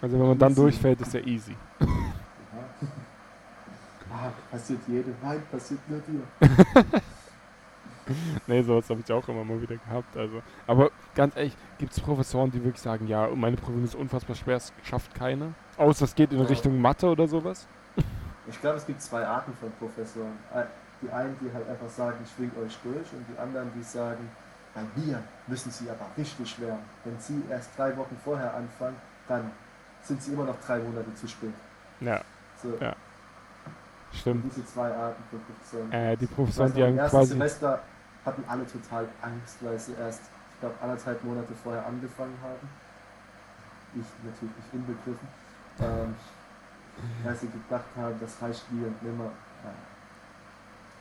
[0.00, 1.56] also wenn man dann durchfällt, ist ja easy.
[4.12, 5.14] Ah, passiert jedem.
[5.22, 6.22] Nein, passiert nur dir.
[8.46, 10.16] Nee, sowas habe ich auch immer mal wieder gehabt.
[10.16, 10.42] Also.
[10.66, 14.56] Aber ganz ehrlich, gibt es Professoren, die wirklich sagen, ja, meine Prüfung ist unfassbar schwer,
[14.56, 15.52] es schafft keiner?
[15.76, 16.40] Außer es geht in.
[16.40, 17.66] Richtung Mathe oder sowas?
[18.48, 20.32] Ich glaube, es gibt zwei Arten von Professoren.
[21.02, 24.28] Die einen, die halt einfach sagen, schwingt euch durch, und die anderen, die sagen,
[24.74, 26.82] bei mir müssen sie aber richtig lernen.
[27.04, 28.96] Wenn sie erst drei Wochen vorher anfangen,
[29.28, 29.50] dann
[30.02, 31.54] sind sie immer noch drei Monate zu spät.
[32.00, 32.20] Ja,
[32.60, 32.94] So, Ja.
[34.20, 34.44] Stimmt.
[34.44, 35.92] diese zwei Arten von Professoren.
[35.92, 37.32] Äh, die Professoren, die Im haben ersten quasi.
[37.32, 37.80] Semester
[38.24, 40.20] hatten alle total Angst, weil sie erst,
[40.54, 42.68] ich glaube, anderthalb Monate vorher angefangen haben.
[43.94, 45.28] Ich natürlich nicht inbegriffen.
[45.80, 46.14] Ähm,
[47.24, 49.24] weil sie gedacht haben, das reicht nie und nimmer.
[49.64, 49.70] Ja.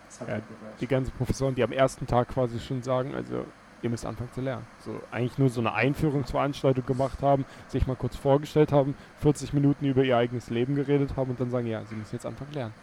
[0.08, 0.82] Das hat Ja, nicht gereicht.
[0.82, 3.46] Die ganzen Professoren, die am ersten Tag quasi schon sagen, also
[3.82, 4.66] ihr müsst anfangen zu lernen.
[4.80, 9.86] So eigentlich nur so eine Einführungsveranstaltung gemacht haben, sich mal kurz vorgestellt haben, 40 Minuten
[9.86, 12.74] über ihr eigenes Leben geredet haben und dann sagen, ja, sie müssen jetzt anfangen lernen.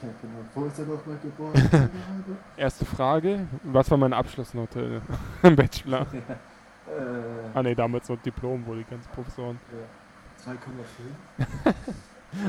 [0.00, 0.44] Genau.
[0.54, 1.90] Wo ist er noch mal geboren?
[2.56, 5.00] Erste Frage, was war meine Abschlussnote
[5.42, 6.02] im Bachelor?
[6.12, 9.58] äh, Ah ne, damals noch Diplom wohl, die ganzen Professoren.
[9.72, 10.52] ja.
[10.52, 11.74] 3,5.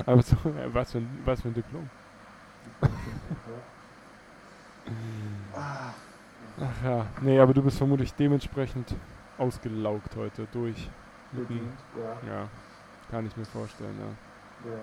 [0.06, 0.36] Aber so,
[0.74, 1.90] was, für ein, was für ein Diplom.
[5.54, 5.94] Ach
[6.84, 8.96] ja, nee, aber du bist vermutlich dementsprechend
[9.38, 10.90] ausgelaugt heute durch.
[11.32, 12.30] Bedingt, ja.
[12.30, 12.50] Ja,
[13.10, 14.72] kann ich mir vorstellen, ja.
[14.72, 14.78] ja.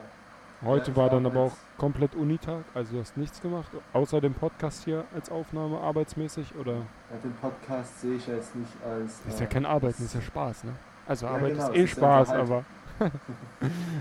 [0.65, 4.85] Heute war dann aber auch komplett Unitag, also du hast nichts gemacht, außer dem Podcast
[4.85, 6.77] hier als Aufnahme arbeitsmäßig oder?
[6.77, 9.21] Ja, den Podcast sehe ich ja jetzt nicht als.
[9.29, 10.73] Ist ja äh, kein Arbeiten, ist ja Spaß, ne?
[11.07, 12.65] Also Ja, Arbeit genau, ist eh ist Spaß, aber
[13.01, 13.11] Äh,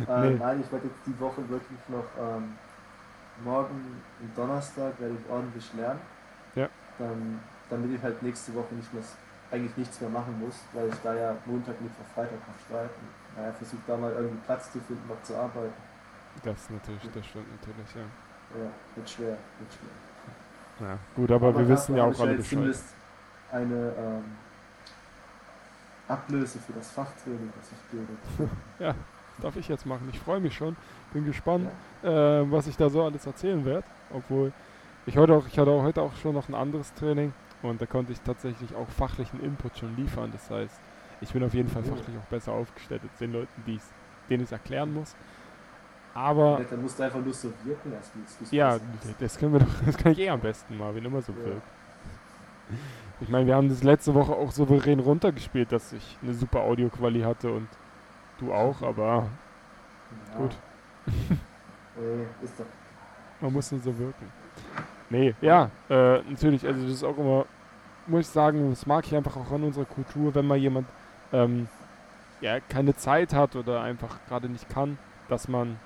[0.07, 0.37] Nee.
[0.39, 2.53] Nein, ich werde jetzt die Woche wirklich noch ähm,
[3.43, 5.99] morgen und Donnerstag werde ich ordentlich lernen.
[6.55, 6.69] Ja.
[6.97, 7.39] Dann,
[7.69, 9.03] damit ich halt nächste Woche nicht mehr
[9.51, 12.89] eigentlich nichts mehr machen muss, weil ich da ja Montag, Mittwoch, Freitag noch schreibe.
[12.89, 15.73] Und, Naja, versuche da mal irgendwie Platz zu finden, noch zu arbeiten.
[16.43, 18.01] Das ist natürlich, das stimmt natürlich, ja.
[18.59, 20.87] Ja, wird schwer, wird schwer.
[20.87, 22.49] Ja, gut, aber, wir dafür wissen ja auch alle Bescheid.
[22.49, 22.93] zumindest
[23.51, 24.23] eine ähm,
[26.07, 28.95] Ablöse für das Fachtraining, das ich gebe.
[29.41, 30.07] Darf ich jetzt machen?
[30.11, 30.77] Ich freue mich schon,
[31.13, 31.69] bin gespannt,
[32.03, 33.85] äh, was ich da so alles erzählen werde.
[34.13, 34.53] Obwohl
[35.05, 37.85] ich heute auch, ich hatte auch heute auch schon noch ein anderes Training und da
[37.85, 40.31] konnte ich tatsächlich auch fachlichen Input schon liefern.
[40.31, 40.79] Das heißt,
[41.21, 43.79] ich bin auf jeden Fall fachlich auch besser aufgestellt als den Leuten, die
[44.29, 45.15] denen ich es erklären muss.
[46.15, 48.77] Aber Ja, dann musst du einfach nur so wirken, als du's ja,
[49.19, 51.45] das können wir doch, das kann ich eh am besten mal, wie immer so Ja.
[51.45, 51.67] wirkt.
[53.21, 57.21] Ich meine, wir haben das letzte Woche auch souverän runtergespielt, dass ich eine super Audioquali
[57.21, 57.67] hatte und
[58.39, 59.27] du auch, aber
[60.33, 60.37] Ja.
[60.39, 60.55] gut.
[61.97, 62.65] Ey, ist doch.
[63.41, 64.31] Man muss nur so wirken.
[65.09, 67.45] Nee, ja, äh, natürlich, also das ist auch immer,
[68.07, 70.87] muss ich sagen, das mag ich einfach auch an unserer Kultur, wenn mal jemand
[71.31, 71.67] ähm,
[72.41, 74.97] ja, keine Zeit hat oder einfach gerade nicht kann,
[75.29, 75.77] dass man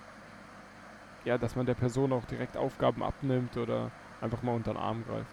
[1.26, 5.04] ja, dass man der Person auch direkt Aufgaben abnimmt oder einfach mal unter den Arm
[5.08, 5.32] greift.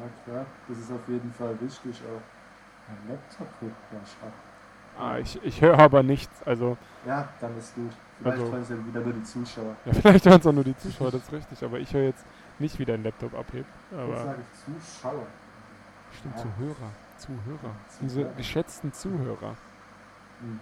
[0.00, 2.22] Ja, klar, das ist auf jeden Fall wichtig auch.
[2.88, 4.32] Mein Laptop hebt gleich ab.
[4.98, 7.90] Ah, ich, ich höre aber nichts, also Ja, dann ist gut.
[8.18, 9.76] Vielleicht Also- hören es ja wieder nur die Zuschauer.
[9.86, 12.24] ja, vielleicht hören es auch nur die Zuschauer, das ist richtig, aber ich höre jetzt
[12.58, 13.68] nicht, wie dein Laptop abhebt.
[13.92, 15.26] Aber sage ich Zuschauer.
[16.12, 16.42] stimmt, Ja.
[16.42, 16.74] Zuhörer,
[17.16, 17.74] Zuhörer, Zuhörer.
[18.02, 19.56] unsere geschätzten Zuhörer.
[20.40, 20.60] Hm.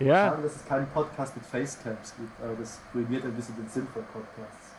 [0.00, 3.68] Ja, Schade, dass es keinen Podcast mit Facecams gibt, aber das ruiniert ein bisschen den
[3.68, 4.74] Sinn von Podcasts.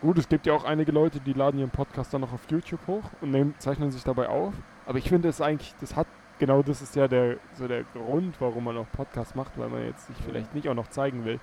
[0.00, 2.80] Gut, es gibt ja auch einige Leute, die laden ihren Podcast dann noch auf YouTube
[2.86, 4.54] hoch und nehmen, zeichnen sich dabei auf.
[4.86, 6.06] Aber ich finde es eigentlich, das hat,
[6.38, 9.84] genau das ist ja der, so der Grund, warum man auch Podcast macht, weil man
[9.84, 11.38] jetzt sich vielleicht nicht auch noch zeigen will.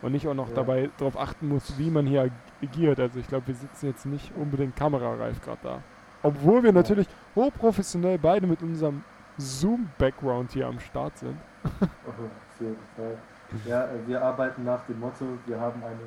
[0.00, 0.54] Und nicht auch noch Ja.
[0.54, 2.30] dabei darauf achten muss, wie man hier
[2.62, 3.00] agiert.
[3.00, 5.82] Also ich glaube, wir sitzen jetzt nicht unbedingt kamerareif gerade da.
[6.22, 9.02] Obwohl wir natürlich hochprofessionell beide mit unserem
[9.38, 11.38] Zoom-Background hier am Start sind.
[11.64, 13.16] Oh, auf jeden Fall.
[13.64, 15.98] Ja, äh, wir arbeiten nach dem Motto, wir haben eine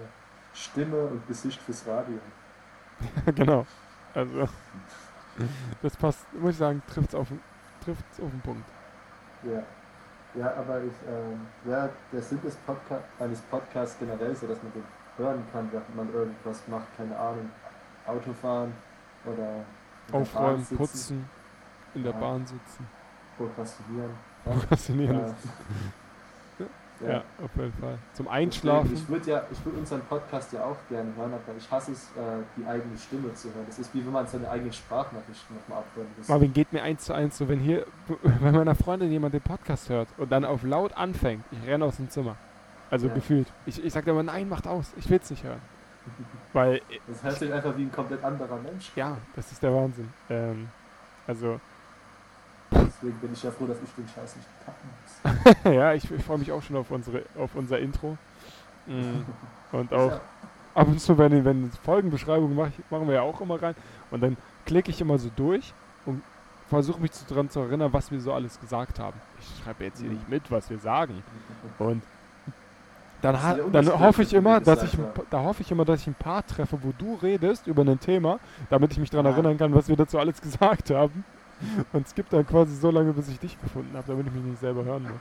[0.54, 2.20] Stimme und Gesicht fürs Radio.
[3.36, 3.66] genau.
[4.14, 4.48] Also
[5.82, 7.40] das passt, muss ich sagen, trifft es auf, den-
[7.84, 8.66] trifft's auf den Punkt.
[9.44, 9.64] Ja.
[10.34, 14.72] Ja, aber ich, ähm, ja, der Sinn des Podca eines Podcasts generell so, dass man
[14.74, 14.84] den
[15.18, 17.50] hören kann, während man irgendwas macht, keine Ahnung,
[18.06, 18.72] Autofahren
[19.26, 19.66] oder
[20.12, 21.30] Aufräumen, putzen,
[21.96, 22.18] in der Ja.
[22.20, 22.88] Bahn sitzen,
[23.48, 24.12] prokrastinieren.
[24.44, 25.26] prokrastinieren.
[25.26, 25.36] Ist-
[27.02, 27.10] ja.
[27.10, 27.98] Ja, auf jeden Fall.
[28.14, 28.94] Zum Einschlafen.
[28.94, 32.04] Ich würde ja, ich würde unseren Podcast ja auch gerne hören, aber ich hasse es,
[32.16, 33.66] äh, die eigene Stimme zu hören.
[33.66, 36.28] Das ist wie wenn man seine eigene Sprachnachrichten nochmal abhören muss.
[36.28, 37.86] Marvin, geht mir eins zu eins so, wenn hier
[38.42, 41.98] bei meiner Freundin jemand den Podcast hört und dann auf laut anfängt, ich renne aus
[41.98, 42.36] dem Zimmer.
[42.92, 43.14] Also Ja.
[43.16, 43.48] gefühlt.
[43.66, 45.62] Ich, ich sage immer, nein, macht aus, ich will es nicht hören.
[46.54, 48.92] Weil, äh, Das hört sich einfach wie ein komplett anderer Mensch.
[48.96, 50.12] ja, das ist der Wahnsinn.
[50.30, 50.68] Ähm,
[51.26, 51.60] also,
[53.02, 55.74] Deswegen bin ich ja froh, dass ich den Scheiß nicht packen muss.
[55.74, 58.18] ja, ich, ich freue mich auch schon auf, unsere, auf unser Intro.
[58.86, 59.22] Mm.
[59.76, 59.98] Und Ja.
[59.98, 60.12] auch
[60.76, 63.76] ab und zu, wenn, wenn Folgenbeschreibungen mache, ich- machen wir ja auch immer rein.
[64.12, 65.74] Und dann klicke ich immer so durch
[66.06, 66.22] und
[66.70, 69.20] versuche mich daran zu erinnern, was wir so alles gesagt haben.
[69.40, 70.16] Ich schreibe jetzt hier Mhm.
[70.16, 71.24] nicht mit, was wir sagen.
[71.80, 72.04] Und
[73.22, 73.38] dann,
[73.72, 74.98] dann hoffe ich immer, dass ich,
[75.30, 78.40] da hoffe ich immer, dass ich ein paar treffe, wo du redest über ein Thema,
[78.70, 79.32] damit ich mich daran Ja.
[79.34, 81.24] erinnern kann, was wir dazu alles gesagt haben.
[81.94, 84.44] Und es gibt dann quasi so lange, bis ich dich gefunden habe, damit ich mich
[84.44, 85.12] nicht selber hören muss.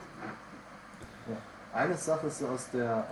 [1.72, 3.04] Eine Sache so aus der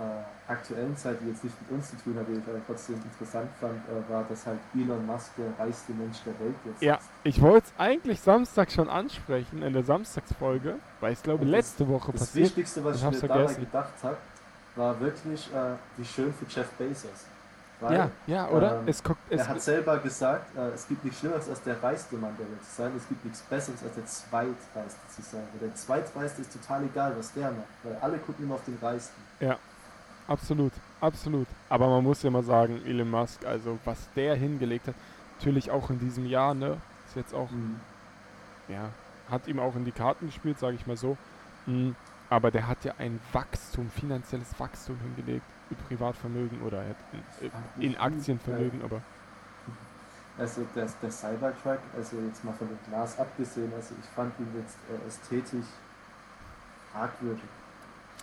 [0.48, 2.96] äh, aktuellen Zeit, die jetzt nicht mit uns zu tun hat, die ich aber trotzdem
[2.96, 6.96] interessant fand, äh, war, dass halt Elon Musk der reichste Mensch der Welt jetzt Ja,
[6.96, 7.04] ist.
[7.22, 11.86] ich wollte es eigentlich Samstag schon ansprechen, in der Samstagsfolge, weil ich glaube, das- letzte
[11.88, 12.46] Woche Das passiert.
[12.46, 13.60] Wichtigste, was Ich mir dabei vergessen.
[13.60, 14.16] gedacht habe,
[14.74, 17.26] war wirklich, äh, wie schön für Jeff Bezos.
[17.80, 18.80] Weil Ja, ja, oder?
[18.80, 21.80] ähm, es guckt, es, er hat selber gesagt, äh, es gibt nichts Schlimmeres als der
[21.82, 25.44] reichste Mann der Welt zu sein, es gibt nichts Besseres als der zweitreichste zu sein.
[25.52, 28.78] Und der zweitreichste ist total egal, was der macht, weil alle gucken immer auf den
[28.82, 29.20] Reichsten.
[30.26, 31.46] absolut, absolut.
[31.68, 34.94] Aber man muss ja mal sagen, Elon Musk, also was der hingelegt hat,
[35.38, 36.76] natürlich auch in diesem Jahr, ne?
[37.06, 37.48] Ist jetzt auch,
[38.68, 38.90] ja,
[39.30, 41.16] hat ihm auch in die Karten gespielt, sage ich mal so.
[41.66, 41.90] Mm,
[42.30, 45.44] aber der hat ja ein Wachstum, finanzielles Wachstum hingelegt.
[45.88, 46.96] Privatvermögen oder halt
[47.76, 49.02] in, in Aktienvermögen, aber.
[50.38, 54.48] Also der, der Cybertruck, also jetzt mal von dem Glas abgesehen, also ich fand ihn
[54.56, 55.66] jetzt äh, ästhetisch
[56.92, 57.42] fragwürdig.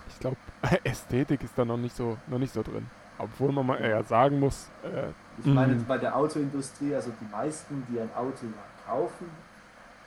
[0.07, 0.37] Ich glaube,
[0.83, 2.87] Ästhetik ist da noch nicht so, noch nicht so drin.
[3.17, 4.69] Obwohl man mal eher sagen muss.
[4.83, 8.45] Äh, ich meine jetzt bei der Autoindustrie, also die meisten, die ein Auto
[8.85, 9.29] kaufen,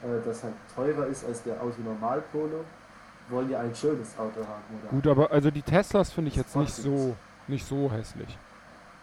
[0.01, 2.65] äh, das halt teurer ist als der Auto Normal Polo,
[3.29, 4.89] wollen ja ein schönes Auto haben, oder?
[4.89, 7.15] Gut, aber also die Teslas finde ich jetzt nicht so,
[7.47, 8.37] nicht so hässlich.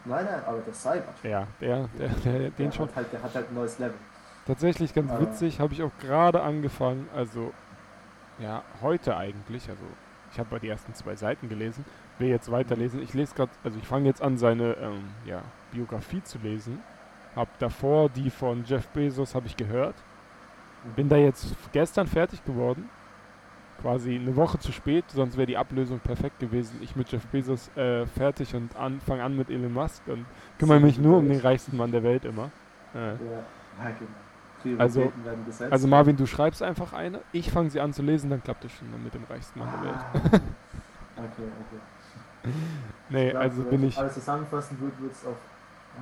[0.04, 1.24] Nein, nein, aber der Cybertruck.
[1.24, 2.88] Ja, der, der, der, der den schon.
[2.94, 3.96] Halt, der hat halt ein neues Level.
[4.46, 7.52] Tatsächlich ganz aber witzig, habe ich auch gerade angefangen, also
[8.38, 9.82] ja, heute eigentlich, also
[10.30, 11.84] ich habe die ersten zwei Seiten gelesen,
[12.18, 13.02] will jetzt weiterlesen.
[13.02, 16.80] Ich lese gerade, also ich fange jetzt an, seine ähm, ja, Biografie zu lesen.
[17.34, 19.96] Hab davor die von Jeff Bezos, habe ich gehört.
[20.94, 22.88] Bin da jetzt gestern fertig geworden
[23.80, 26.78] quasi eine Woche zu spät, sonst wäre die Ablösung perfekt gewesen.
[26.82, 28.70] Ich mit Jeff Bezos äh, fertig und
[29.02, 30.26] fange an mit Elon Musk und
[30.58, 32.50] kümmere mich nur um den reichsten Mann der Welt immer.
[32.94, 33.10] Äh.
[33.10, 33.16] Ja,
[33.98, 34.78] genau.
[34.78, 35.12] Also,
[35.70, 38.72] also Marvin, du schreibst einfach eine, ich fange sie an zu lesen, dann klappt es
[38.72, 39.76] schon mit dem reichsten Mann ah.
[39.76, 40.42] der Welt.
[41.16, 42.50] okay, okay.
[43.10, 43.96] nee, glaub, also bin ich...
[43.96, 45.36] Alles zusammenfassen würde, würde es auf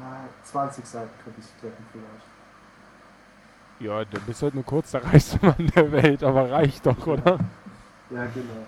[0.01, 2.27] ah, 20 Seiten könnte ich kleppen vielleicht.
[3.81, 7.39] Ja, du bist halt nur kurz der reichste Mann der Welt, aber reicht doch, oder?
[8.11, 8.67] Ja, genau.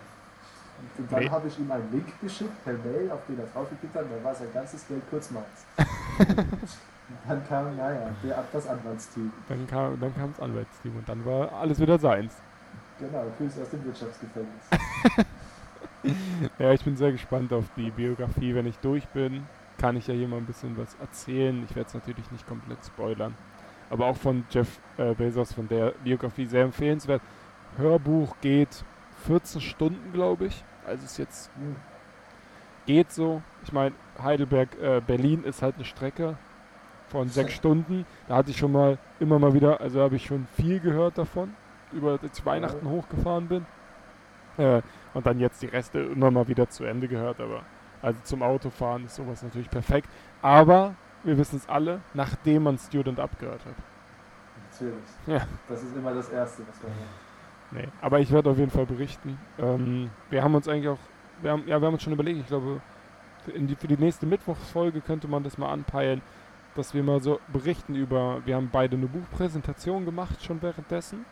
[0.99, 4.05] Und dann habe ich ihm einen Link geschickt per Mail, auf den er draufgeklickt hat,
[4.11, 5.67] dann war sein ganzes Geld kurz meins.
[7.29, 9.33] dann kam, naja, der, das Anwaltsteam.
[9.49, 12.35] Dann kam, dann kam das Anwaltsteam und dann war alles wieder seins.
[12.99, 14.65] Genau, Grüße aus dem Wirtschaftsgefängnis.
[16.59, 18.55] ja, ich bin sehr gespannt auf die Biografie.
[18.55, 19.45] Wenn ich durch bin,
[19.79, 21.63] kann ich ja hier mal ein bisschen was erzählen.
[21.69, 23.35] Ich werde es natürlich nicht komplett spoilern.
[23.91, 27.23] Aber auch von Jeff äh, Bezos, von der Biografie sehr empfehlenswert.
[27.77, 28.85] Hörbuch geht
[29.27, 30.65] 14 Stunden, glaube ich.
[30.87, 31.51] Also es jetzt
[32.87, 33.43] geht so.
[33.65, 36.37] Ich meine, Heidelberg, äh, Berlin ist halt eine Strecke
[37.09, 38.07] von sechs Stunden.
[38.29, 41.55] Da hatte ich schon mal immer mal wieder, also habe ich schon viel gehört davon,
[41.93, 43.67] über ich Weihnachten hochgefahren bin.
[44.57, 47.41] Äh, und dann jetzt die Reste immer mal wieder zu Ende gehört.
[47.41, 47.63] Aber
[48.03, 50.09] also zum Autofahren ist sowas natürlich perfekt.
[50.41, 53.75] Aber wir wissen es alle, nachdem man Student abgehört hat.
[54.71, 55.11] Natürlich.
[55.27, 55.47] Ja.
[55.69, 57.26] Das ist immer das Erste, was man macht.
[57.73, 59.39] Nee, aber ich werde auf jeden Fall berichten.
[59.59, 60.99] Ähm, wir haben uns eigentlich auch,
[61.43, 62.81] wir haben, ja, wir haben uns schon überlegt, ich glaube,
[63.45, 66.23] für die, für die nächste Mittwochsfolge könnte man das mal anpeilen,
[66.75, 71.25] dass wir mal so berichten über, wir haben beide eine Buchpräsentation gemacht schon währenddessen,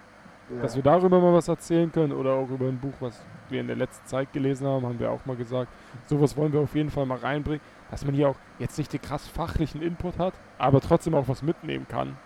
[0.54, 0.62] ja.
[0.62, 3.66] dass wir darüber mal was erzählen können oder auch über ein Buch, was wir in
[3.66, 5.70] der letzten Zeit gelesen haben, haben wir auch mal gesagt.
[6.06, 9.02] Sowas wollen wir auf jeden Fall mal reinbringen, dass man hier auch jetzt nicht den
[9.02, 12.16] krass fachlichen Input hat, aber trotzdem auch was mitnehmen kann.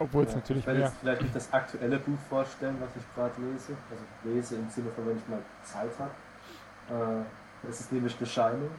[0.00, 3.34] Obwohl es natürlich ich werde jetzt vielleicht nicht das aktuelle Buch vorstellen, was ich gerade
[3.42, 3.76] lese.
[3.90, 7.22] Also lese im Sinne von, wenn ich mal Zeit habe.
[7.22, 8.70] Äh, es ist nämlich The Shining.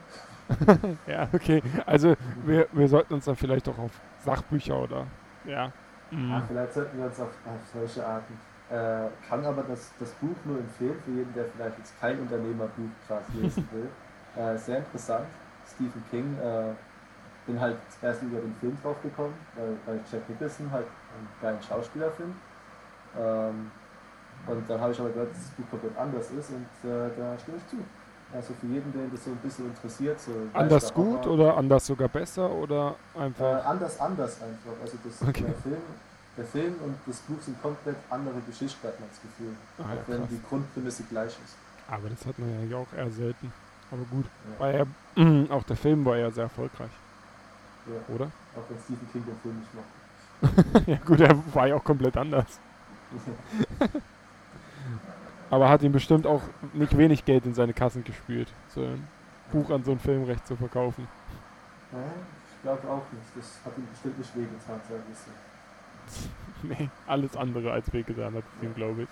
[1.08, 1.62] ja, okay.
[1.86, 3.92] Also wir, wir sollten uns dann vielleicht auch auf
[4.26, 5.06] Sachbücher oder
[5.46, 5.72] ja.
[6.10, 6.32] Mhm.
[6.34, 8.34] Ach, vielleicht sollten wir uns auf, auf solche Arten.
[8.72, 12.90] Äh, kann aber das, das Buch nur empfehlen für jeden, der vielleicht jetzt kein Unternehmerbuch
[13.08, 13.88] gerade lesen will.
[14.34, 15.26] Äh, sehr interessant.
[15.68, 16.72] Stephen King äh,
[17.46, 20.86] bin halt erst über den Film drauf gekommen, weil, weil Jack Nicholson halt
[21.18, 22.36] einen geilen Schauspieler finde.
[23.18, 23.72] Ähm,
[24.48, 27.38] und dann habe ich aber gehört, dass das Buch komplett anders ist und äh, da
[27.38, 27.78] stimme ich zu.
[28.34, 30.20] Also für jeden, den das so ein bisschen interessiert.
[30.20, 33.46] So anders gut oder anders sogar besser oder einfach?
[33.46, 34.82] Äh, anders, anders einfach.
[34.82, 35.44] Also das, okay.
[35.44, 35.82] der, Film,
[36.38, 39.54] der Film und das Buch sind komplett andere Geschichten, hat man das Gefühl.
[39.78, 41.56] Ah, ja, auch wenn die Grundprämisse gleich ist.
[41.90, 43.52] Aber das hat man ja auch eher selten.
[43.92, 44.26] Aber gut.
[44.26, 44.60] Ja.
[44.60, 46.92] War ja, auch der Film war ja sehr erfolgreich.
[47.86, 48.16] Ja.
[48.16, 48.26] Oder?
[48.56, 50.01] Auch wenn Stephen King den Film nicht macht.
[50.88, 52.60] ja gut, er war ja auch komplett anders.
[55.50, 56.42] Aber hat ihm bestimmt auch
[56.74, 59.06] nicht wenig Geld in seine Kassen gespült, so ein
[59.52, 61.08] Buch an so ein Filmrecht zu verkaufen.
[61.92, 63.26] Ja, ich glaube auch nicht.
[63.36, 65.04] Das hat ihm bestimmt nicht wehgetan, sagen
[66.64, 69.10] wir Nee, alles andere als wehgetan hat es ihm, glaube ich.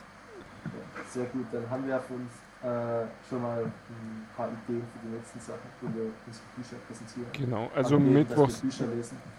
[0.65, 2.31] Ja, sehr gut, dann haben wir von uns
[2.63, 7.27] äh, schon mal ein paar Ideen für die nächsten Sachen, wenn wir unsere Bücher präsentieren.
[7.33, 8.63] Genau, also Mittwochs,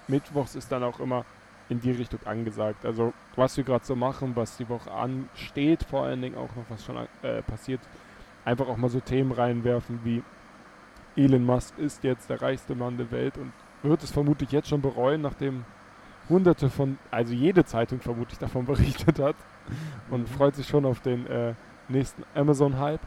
[0.09, 1.25] Mittwochs ist dann auch immer
[1.71, 2.85] in die Richtung angesagt.
[2.85, 6.65] Also was wir gerade so machen, was die Woche ansteht, vor allen Dingen auch noch
[6.69, 7.81] was schon äh, passiert,
[8.45, 10.23] einfach auch mal so Themen reinwerfen wie
[11.17, 13.53] Elon Musk ist jetzt der reichste Mann der Welt und
[13.83, 15.65] wird es vermutlich jetzt schon bereuen, nachdem
[16.29, 19.37] hunderte von, also jede Zeitung vermutlich davon berichtet hat
[20.11, 20.27] und mhm.
[20.27, 21.55] freut sich schon auf den äh,
[21.89, 23.01] nächsten Amazon-Hype,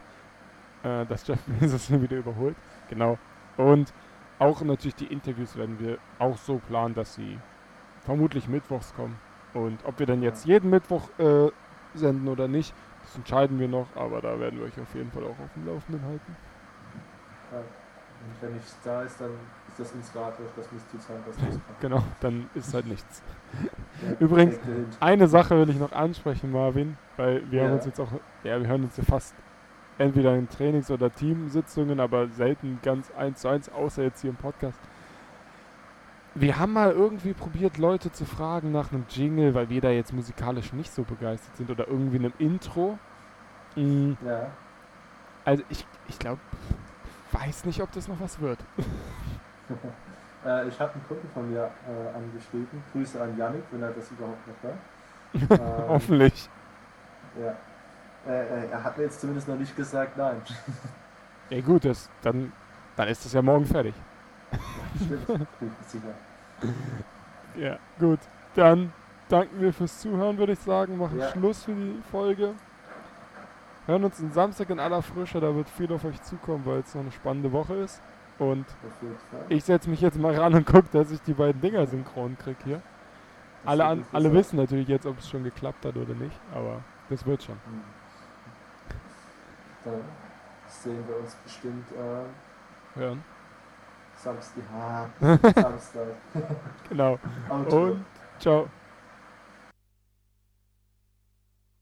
[0.83, 2.55] äh, dass Jeff Bezos ihn wieder überholt.
[2.89, 3.17] Genau.
[3.57, 3.93] Und
[4.39, 7.37] auch natürlich die Interviews werden wir auch so planen, dass sie
[8.05, 9.17] vermutlich mittwochs kommen.
[9.53, 11.49] Und ob wir dann jetzt jeden Mittwoch äh,
[11.93, 15.23] senden oder nicht, das entscheiden wir noch, aber da werden wir euch auf jeden Fall
[15.23, 16.35] auch auf dem Laufenden halten.
[17.51, 17.57] Ja.
[17.59, 19.31] Und wenn nichts da ist, dann
[19.67, 23.21] ist das ins Rathaus, das müsst ihr zahlen, was das Genau, dann ist halt nichts.
[24.01, 24.57] Ja, Übrigens.
[25.01, 27.65] Eine Sache will ich noch ansprechen, Marvin, weil wir Ja.
[27.67, 28.07] haben uns jetzt auch,
[28.43, 29.35] ja, wir hören uns ja fast
[29.97, 34.37] entweder in Trainings- oder Teamsitzungen, aber selten ganz eins zu eins, außer jetzt hier im
[34.37, 34.79] Podcast.
[36.35, 40.13] Wir haben mal irgendwie probiert, Leute zu fragen nach einem Jingle, weil wir da jetzt
[40.13, 42.97] musikalisch nicht so begeistert sind oder irgendwie einem Intro.
[43.75, 44.51] Mm, Ja,
[45.45, 46.41] Also ich, ich glaube,
[47.31, 48.59] weiß nicht, ob das noch was wird.
[50.45, 52.83] äh, ich habe einen Kumpel von mir äh, angeschrieben.
[52.91, 54.79] Grüße an Yannick, wenn er das überhaupt noch hört.
[55.57, 56.49] Ähm, Hoffentlich.
[57.35, 57.57] Ja.
[58.25, 60.41] Äh, äh, er hat mir jetzt zumindest noch nicht gesagt, nein.
[61.49, 62.51] Ja gut, das, dann,
[62.95, 63.95] dann ist das ja morgen fertig.
[64.51, 64.82] Stimmt, bin ich mir sicher.
[67.55, 68.19] Ja, gut.
[68.55, 68.91] Dann
[69.29, 70.97] danken wir fürs Zuhören, würde ich sagen.
[70.97, 71.29] Machen Ja.
[71.29, 72.55] Schluss für die Folge.
[73.85, 75.39] Hören uns am Samstag in aller Frische.
[75.39, 78.01] Da wird viel auf euch zukommen, weil es noch eine spannende Woche ist.
[78.39, 78.65] Und
[79.49, 82.57] ich setze mich jetzt mal ran und gucke, dass ich die beiden Dinger synchron kriege
[82.63, 82.81] hier.
[83.63, 86.39] Das Alle, an, alle wissen natürlich jetzt, ob es schon geklappt hat oder nicht.
[86.53, 87.55] Aber das wird schon.
[87.55, 87.81] Hm.
[89.85, 90.01] Dann
[90.67, 93.23] sehen wir uns bestimmt äh, Hören.
[94.23, 94.63] Samstag.
[95.55, 96.07] Samstag.
[96.89, 97.19] Genau.
[97.49, 98.05] Und
[98.39, 98.67] ciao.